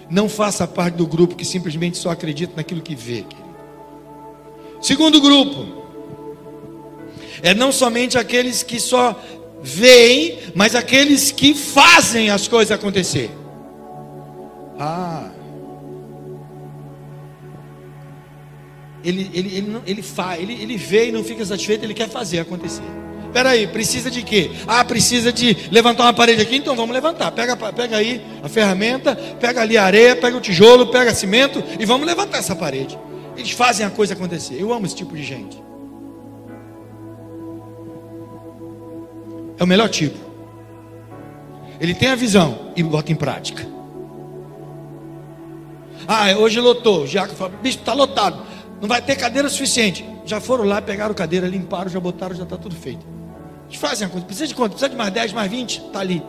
[0.09, 3.23] Não faça parte do grupo que simplesmente só acredita naquilo que vê.
[3.23, 3.45] Querido.
[4.81, 5.65] Segundo grupo,
[7.41, 9.19] é não somente aqueles que só
[9.61, 13.31] veem, mas aqueles que fazem as coisas acontecer.
[14.77, 15.31] Ah,
[19.03, 20.03] ele, ele, ele, ele,
[20.39, 22.83] ele, ele vê e não fica satisfeito, ele quer fazer acontecer.
[23.35, 24.49] Peraí, precisa de quê?
[24.65, 27.29] Ah, precisa de levantar uma parede aqui, então vamos levantar.
[27.33, 31.85] Pega, pega aí a ferramenta, pega ali a areia, pega o tijolo, pega cimento e
[31.85, 32.97] vamos levantar essa parede.
[33.35, 34.55] Eles fazem a coisa acontecer.
[34.57, 35.61] Eu amo esse tipo de gente.
[39.59, 40.17] É o melhor tipo.
[41.77, 43.67] Ele tem a visão e bota em prática.
[46.07, 47.05] Ah, hoje lotou.
[47.05, 48.41] Já fala, bicho, está lotado.
[48.79, 50.05] Não vai ter cadeira suficiente.
[50.25, 53.15] Já foram lá, pegaram cadeira, limparam, já botaram, já está tudo feito.
[53.77, 54.25] Fazem a coisa.
[54.25, 54.71] Precisa de quanto?
[54.71, 55.77] Precisa de mais 10, mais 20?
[55.77, 56.23] Está ali.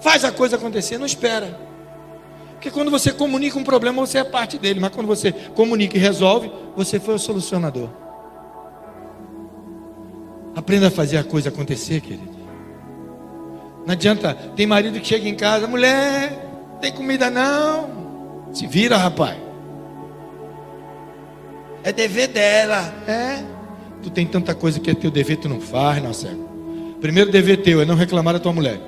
[0.00, 1.58] Faz a coisa acontecer, não espera.
[2.52, 4.80] Porque quando você comunica um problema, você é parte dele.
[4.80, 7.88] Mas quando você comunica e resolve, você foi o solucionador.
[10.54, 12.40] Aprenda a fazer a coisa acontecer, querido.
[13.86, 16.50] Não adianta, tem marido que chega em casa, mulher,
[16.80, 18.50] tem comida não.
[18.52, 19.38] Se vira, rapaz.
[21.82, 22.92] É dever dela.
[23.06, 23.59] É.
[24.02, 26.40] Tu tem tanta coisa que é teu dever, tu não faz, não serve.
[27.00, 28.80] Primeiro dever teu é não reclamar da tua mulher.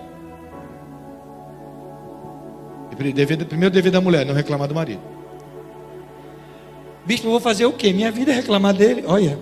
[2.96, 5.00] Primeiro dever da mulher, não reclamar do marido.
[7.04, 7.92] Bispo, eu vou fazer o quê?
[7.92, 9.04] Minha vida é reclamar dele.
[9.06, 9.38] Olha.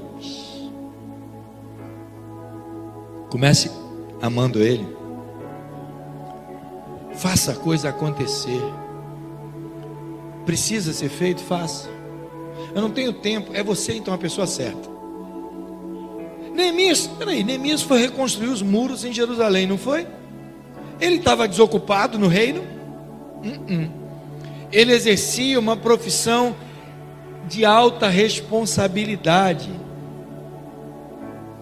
[3.30, 3.70] Comece
[4.20, 4.86] amando ele.
[7.14, 8.60] Faça a coisa acontecer.
[10.46, 11.88] Precisa ser feito, faça.
[12.74, 14.89] Eu não tenho tempo, é você então a pessoa certa.
[16.60, 20.06] Neemias, peraí, Neemias foi reconstruir os muros em Jerusalém, não foi?
[21.00, 22.60] Ele estava desocupado no reino?
[23.42, 23.90] Uh -uh.
[24.70, 26.54] Ele exercia uma profissão
[27.48, 29.70] de alta responsabilidade.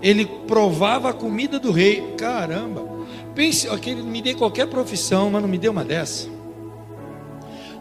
[0.02, 2.14] Ele provava a comida do rei.
[2.18, 2.86] Caramba!
[3.34, 6.28] Pense, ok, me dê qualquer profissão, mas não me dê uma dessa.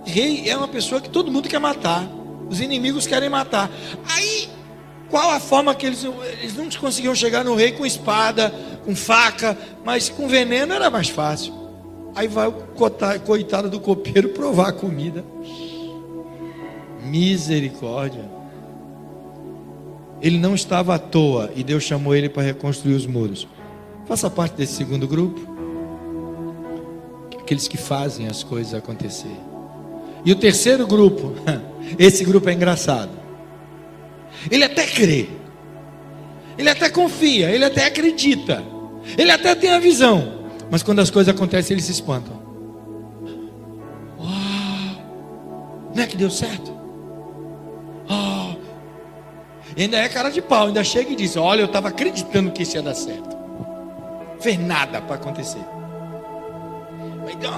[0.06, 2.08] Rei é uma pessoa que todo mundo quer matar.
[2.50, 3.70] Os inimigos querem matar.
[4.16, 4.48] Aí,
[5.10, 6.04] qual a forma que eles,
[6.42, 8.54] eles não conseguiam chegar no rei com espada,
[8.84, 11.54] com faca, mas com veneno era mais fácil.
[12.16, 12.54] Aí vai o
[13.26, 15.24] coitado do copeiro provar a comida.
[17.04, 18.26] Misericórdia.
[20.22, 23.48] Ele não estava à toa e Deus chamou ele para reconstruir os muros.
[24.08, 25.40] Faça parte desse segundo grupo.
[27.40, 29.38] Aqueles que fazem as coisas acontecer.
[30.26, 31.34] E o terceiro grupo,
[32.00, 33.27] esse grupo é engraçado.
[34.50, 35.28] Ele até crê,
[36.58, 38.64] ele até confia, ele até acredita,
[39.18, 42.42] ele até tem a visão, mas quando as coisas acontecem, eles se espantam.
[44.20, 45.04] Uau,
[45.96, 46.76] não é que deu certo?
[48.10, 48.56] Oh,
[49.78, 52.76] ainda é cara de pau, ainda chega e diz: Olha, eu estava acreditando que isso
[52.76, 53.38] ia dar certo
[54.40, 55.62] fez nada para acontecer.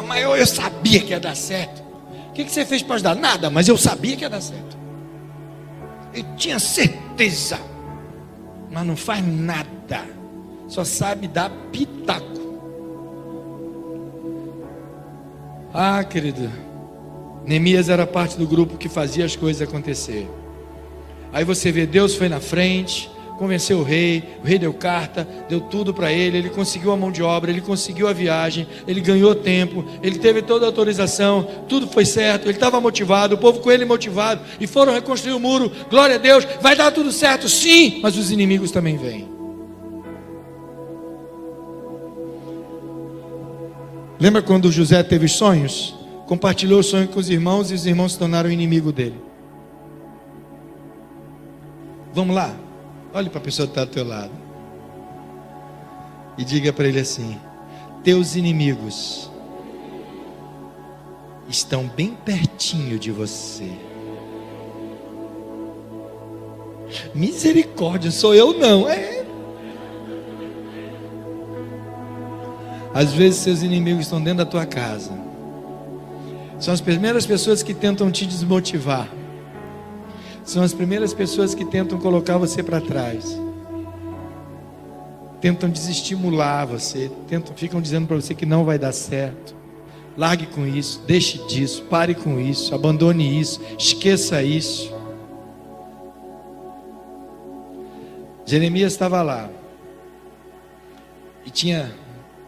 [0.08, 1.84] Mas eu, eu sabia que ia dar certo.
[2.30, 3.16] O que, que você fez para ajudar?
[3.16, 4.78] Nada, mas eu sabia que ia dar certo.
[6.14, 7.60] Eu tinha certeza.
[8.72, 10.06] Mas não faz nada.
[10.68, 12.28] Só sabe dar pitaco.
[15.74, 16.52] Ah, querido.
[17.46, 20.30] Neemias era parte do grupo que fazia as coisas acontecer.
[21.32, 23.10] Aí você vê, Deus foi na frente,
[23.40, 27.10] convenceu o rei, o rei deu carta, deu tudo para ele, ele conseguiu a mão
[27.10, 31.88] de obra, ele conseguiu a viagem, ele ganhou tempo, ele teve toda a autorização, tudo
[31.88, 35.72] foi certo, ele estava motivado, o povo com ele motivado, e foram reconstruir o muro,
[35.90, 39.30] glória a Deus, vai dar tudo certo, sim, mas os inimigos também vêm.
[44.20, 45.96] Lembra quando José teve sonhos?
[46.28, 49.16] Compartilhou o sonho com os irmãos e os irmãos se tornaram inimigo dele.
[52.14, 52.54] Vamos lá,
[53.14, 54.32] Olhe para a pessoa que está do teu lado.
[56.38, 57.40] E diga para ele assim:
[58.04, 59.30] Teus inimigos
[61.48, 63.72] estão bem pertinho de você.
[67.14, 68.88] Misericórdia, sou eu não.
[68.88, 69.26] É.
[72.94, 75.12] Às vezes seus inimigos estão dentro da tua casa.
[76.60, 79.19] São as primeiras pessoas que tentam te desmotivar
[80.50, 83.40] são as primeiras pessoas que tentam colocar você para trás.
[85.40, 89.56] Tentam desestimular você, tentam, ficam dizendo para você que não vai dar certo.
[90.18, 94.92] Largue com isso, deixe disso, pare com isso, abandone isso, esqueça isso.
[98.44, 99.52] Jeremias estava lá
[101.46, 101.94] e tinha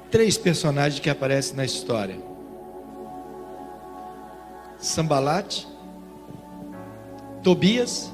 [0.09, 2.17] três personagens que aparecem na história:
[4.79, 5.67] Sambalate,
[7.43, 8.11] Tobias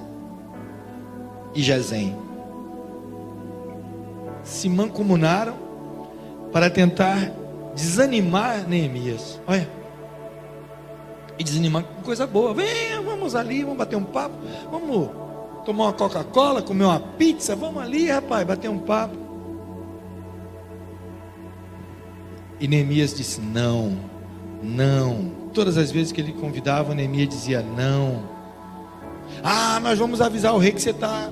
[1.54, 2.16] e Jezém
[4.44, 5.56] se mancomunaram
[6.54, 7.32] para tentar
[7.76, 9.40] desanimar Neemias.
[9.46, 9.70] Olha.
[11.38, 12.54] E desanimar com coisa boa.
[12.54, 14.36] Venha, vamos ali, vamos bater um papo.
[14.72, 15.10] Vamos
[15.66, 17.56] tomar uma Coca-Cola, comer uma pizza.
[17.56, 19.18] Vamos ali, rapaz, bater um papo.
[22.60, 23.98] E Neemias disse: Não,
[24.64, 25.32] não.
[25.54, 28.37] Todas as vezes que ele convidava, Neemias dizia: Não
[29.44, 31.32] ah, nós vamos avisar o rei que você está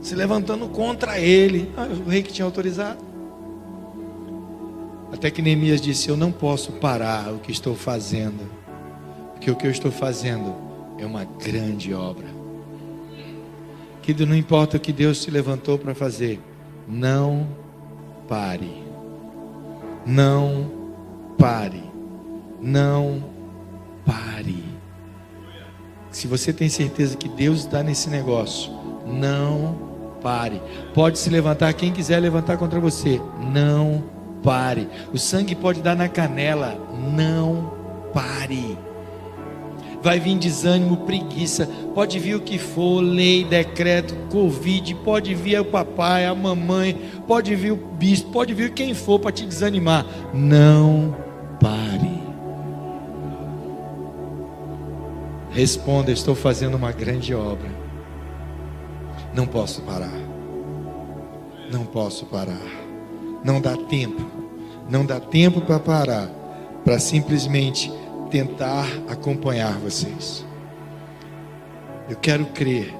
[0.00, 1.70] se levantando contra ele.
[1.76, 2.98] Ah, o rei que tinha autorizado.
[5.12, 8.50] Até que Neemias disse: Eu não posso parar o que estou fazendo,
[9.32, 10.54] porque o que eu estou fazendo
[10.98, 12.26] é uma grande obra.
[14.02, 16.38] Que não importa o que Deus te levantou para fazer,
[16.86, 17.46] não
[18.28, 18.82] pare.
[20.04, 20.70] Não
[21.38, 21.82] pare.
[22.60, 23.24] Não
[24.04, 24.73] pare.
[26.14, 28.70] Se você tem certeza que Deus está nesse negócio,
[29.04, 29.76] não
[30.22, 30.62] pare.
[30.94, 33.20] Pode se levantar quem quiser levantar contra você.
[33.52, 34.04] Não
[34.40, 34.88] pare.
[35.12, 36.78] O sangue pode dar na canela.
[37.12, 37.72] Não
[38.14, 38.78] pare
[40.00, 45.64] vai vir desânimo, preguiça, pode vir o que for, lei, decreto, Covid, pode vir o
[45.64, 46.94] papai, a mamãe,
[47.26, 50.04] pode vir o bispo, pode vir quem for para te desanimar.
[50.34, 51.16] Não
[51.58, 52.03] pare.
[55.54, 57.70] Responda: Estou fazendo uma grande obra.
[59.32, 60.20] Não posso parar.
[61.70, 62.66] Não posso parar.
[63.44, 64.20] Não dá tempo.
[64.90, 66.28] Não dá tempo para parar.
[66.84, 67.92] Para simplesmente
[68.30, 70.44] tentar acompanhar vocês.
[72.10, 72.92] Eu quero crer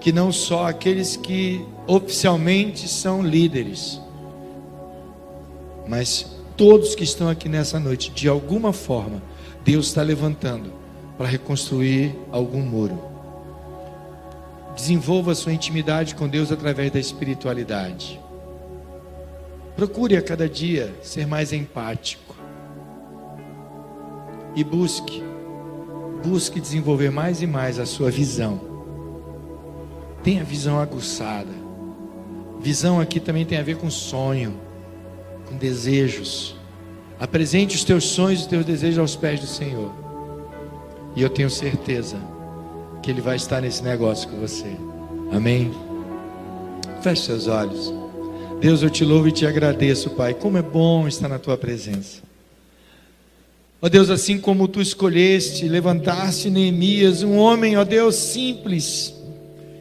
[0.00, 4.00] que não só aqueles que oficialmente são líderes,
[5.86, 6.26] mas
[6.56, 9.22] todos que estão aqui nessa noite, de alguma forma,
[9.64, 10.85] Deus está levantando
[11.16, 13.00] para reconstruir algum muro.
[14.74, 18.20] Desenvolva sua intimidade com Deus através da espiritualidade.
[19.74, 22.34] Procure a cada dia ser mais empático
[24.54, 25.22] e busque,
[26.24, 28.60] busque desenvolver mais e mais a sua visão.
[30.22, 31.52] Tenha visão aguçada.
[32.58, 34.58] Visão aqui também tem a ver com sonho,
[35.46, 36.56] com desejos.
[37.20, 40.05] Apresente os teus sonhos e os teus desejos aos pés do Senhor.
[41.16, 42.16] E eu tenho certeza
[43.02, 44.70] que Ele vai estar nesse negócio com você.
[45.32, 45.72] Amém?
[47.00, 47.92] Feche seus olhos.
[48.60, 50.34] Deus, eu te louvo e te agradeço, Pai.
[50.34, 52.22] Como é bom estar na tua presença.
[53.80, 59.14] Ó Deus, assim como tu escolheste, levantaste Neemias, um homem, ó Deus, simples,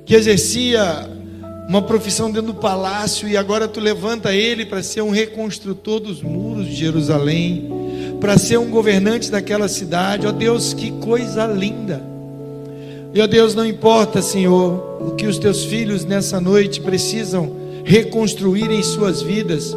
[0.05, 1.09] que exercia
[1.67, 6.21] uma profissão dentro do palácio e agora tu levanta ele para ser um reconstrutor dos
[6.21, 7.67] muros de Jerusalém,
[8.19, 10.27] para ser um governante daquela cidade.
[10.27, 12.01] Ó Deus, que coisa linda.
[13.13, 17.51] E ó Deus, não importa, Senhor, o que os teus filhos nessa noite precisam
[17.83, 19.75] reconstruir em suas vidas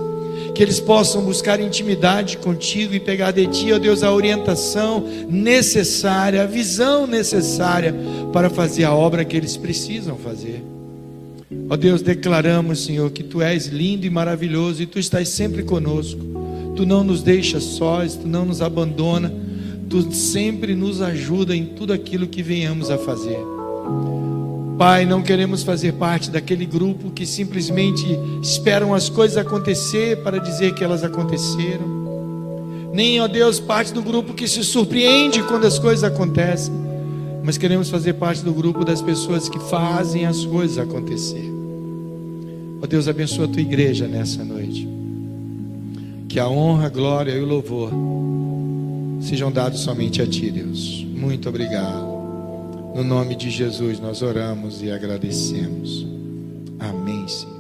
[0.59, 6.43] que eles possam buscar intimidade contigo e pegar de ti, ó Deus, a orientação necessária,
[6.43, 7.95] a visão necessária
[8.33, 10.65] para fazer a obra que eles precisam fazer.
[11.71, 16.38] Ó Deus, declaramos, Senhor, que tu és lindo e maravilhoso e tu estás sempre conosco.
[16.79, 19.35] Tu não nos deixas sós, tu não nos abandona,
[19.91, 23.41] tu sempre nos ajuda em tudo aquilo que venhamos a fazer.
[24.79, 28.07] Pai, não queremos fazer parte daquele grupo que simplesmente
[28.41, 32.93] esperam as coisas acontecer para dizer que elas aconteceram.
[32.95, 36.73] Nem, ó Deus, parte do grupo que se surpreende quando as coisas acontecem.
[37.43, 41.53] Mas queremos fazer parte do grupo das pessoas que fazem as coisas acontecer.
[42.81, 44.98] Ó Deus, abençoa a tua igreja nessa noite.
[46.29, 47.91] Que a honra, a glória e o louvor
[49.21, 51.05] sejam dados somente a ti, Deus.
[51.05, 52.07] Muito obrigado.
[52.95, 56.07] No nome de Jesus nós oramos e agradecemos.
[56.79, 57.58] Amém, Senhor.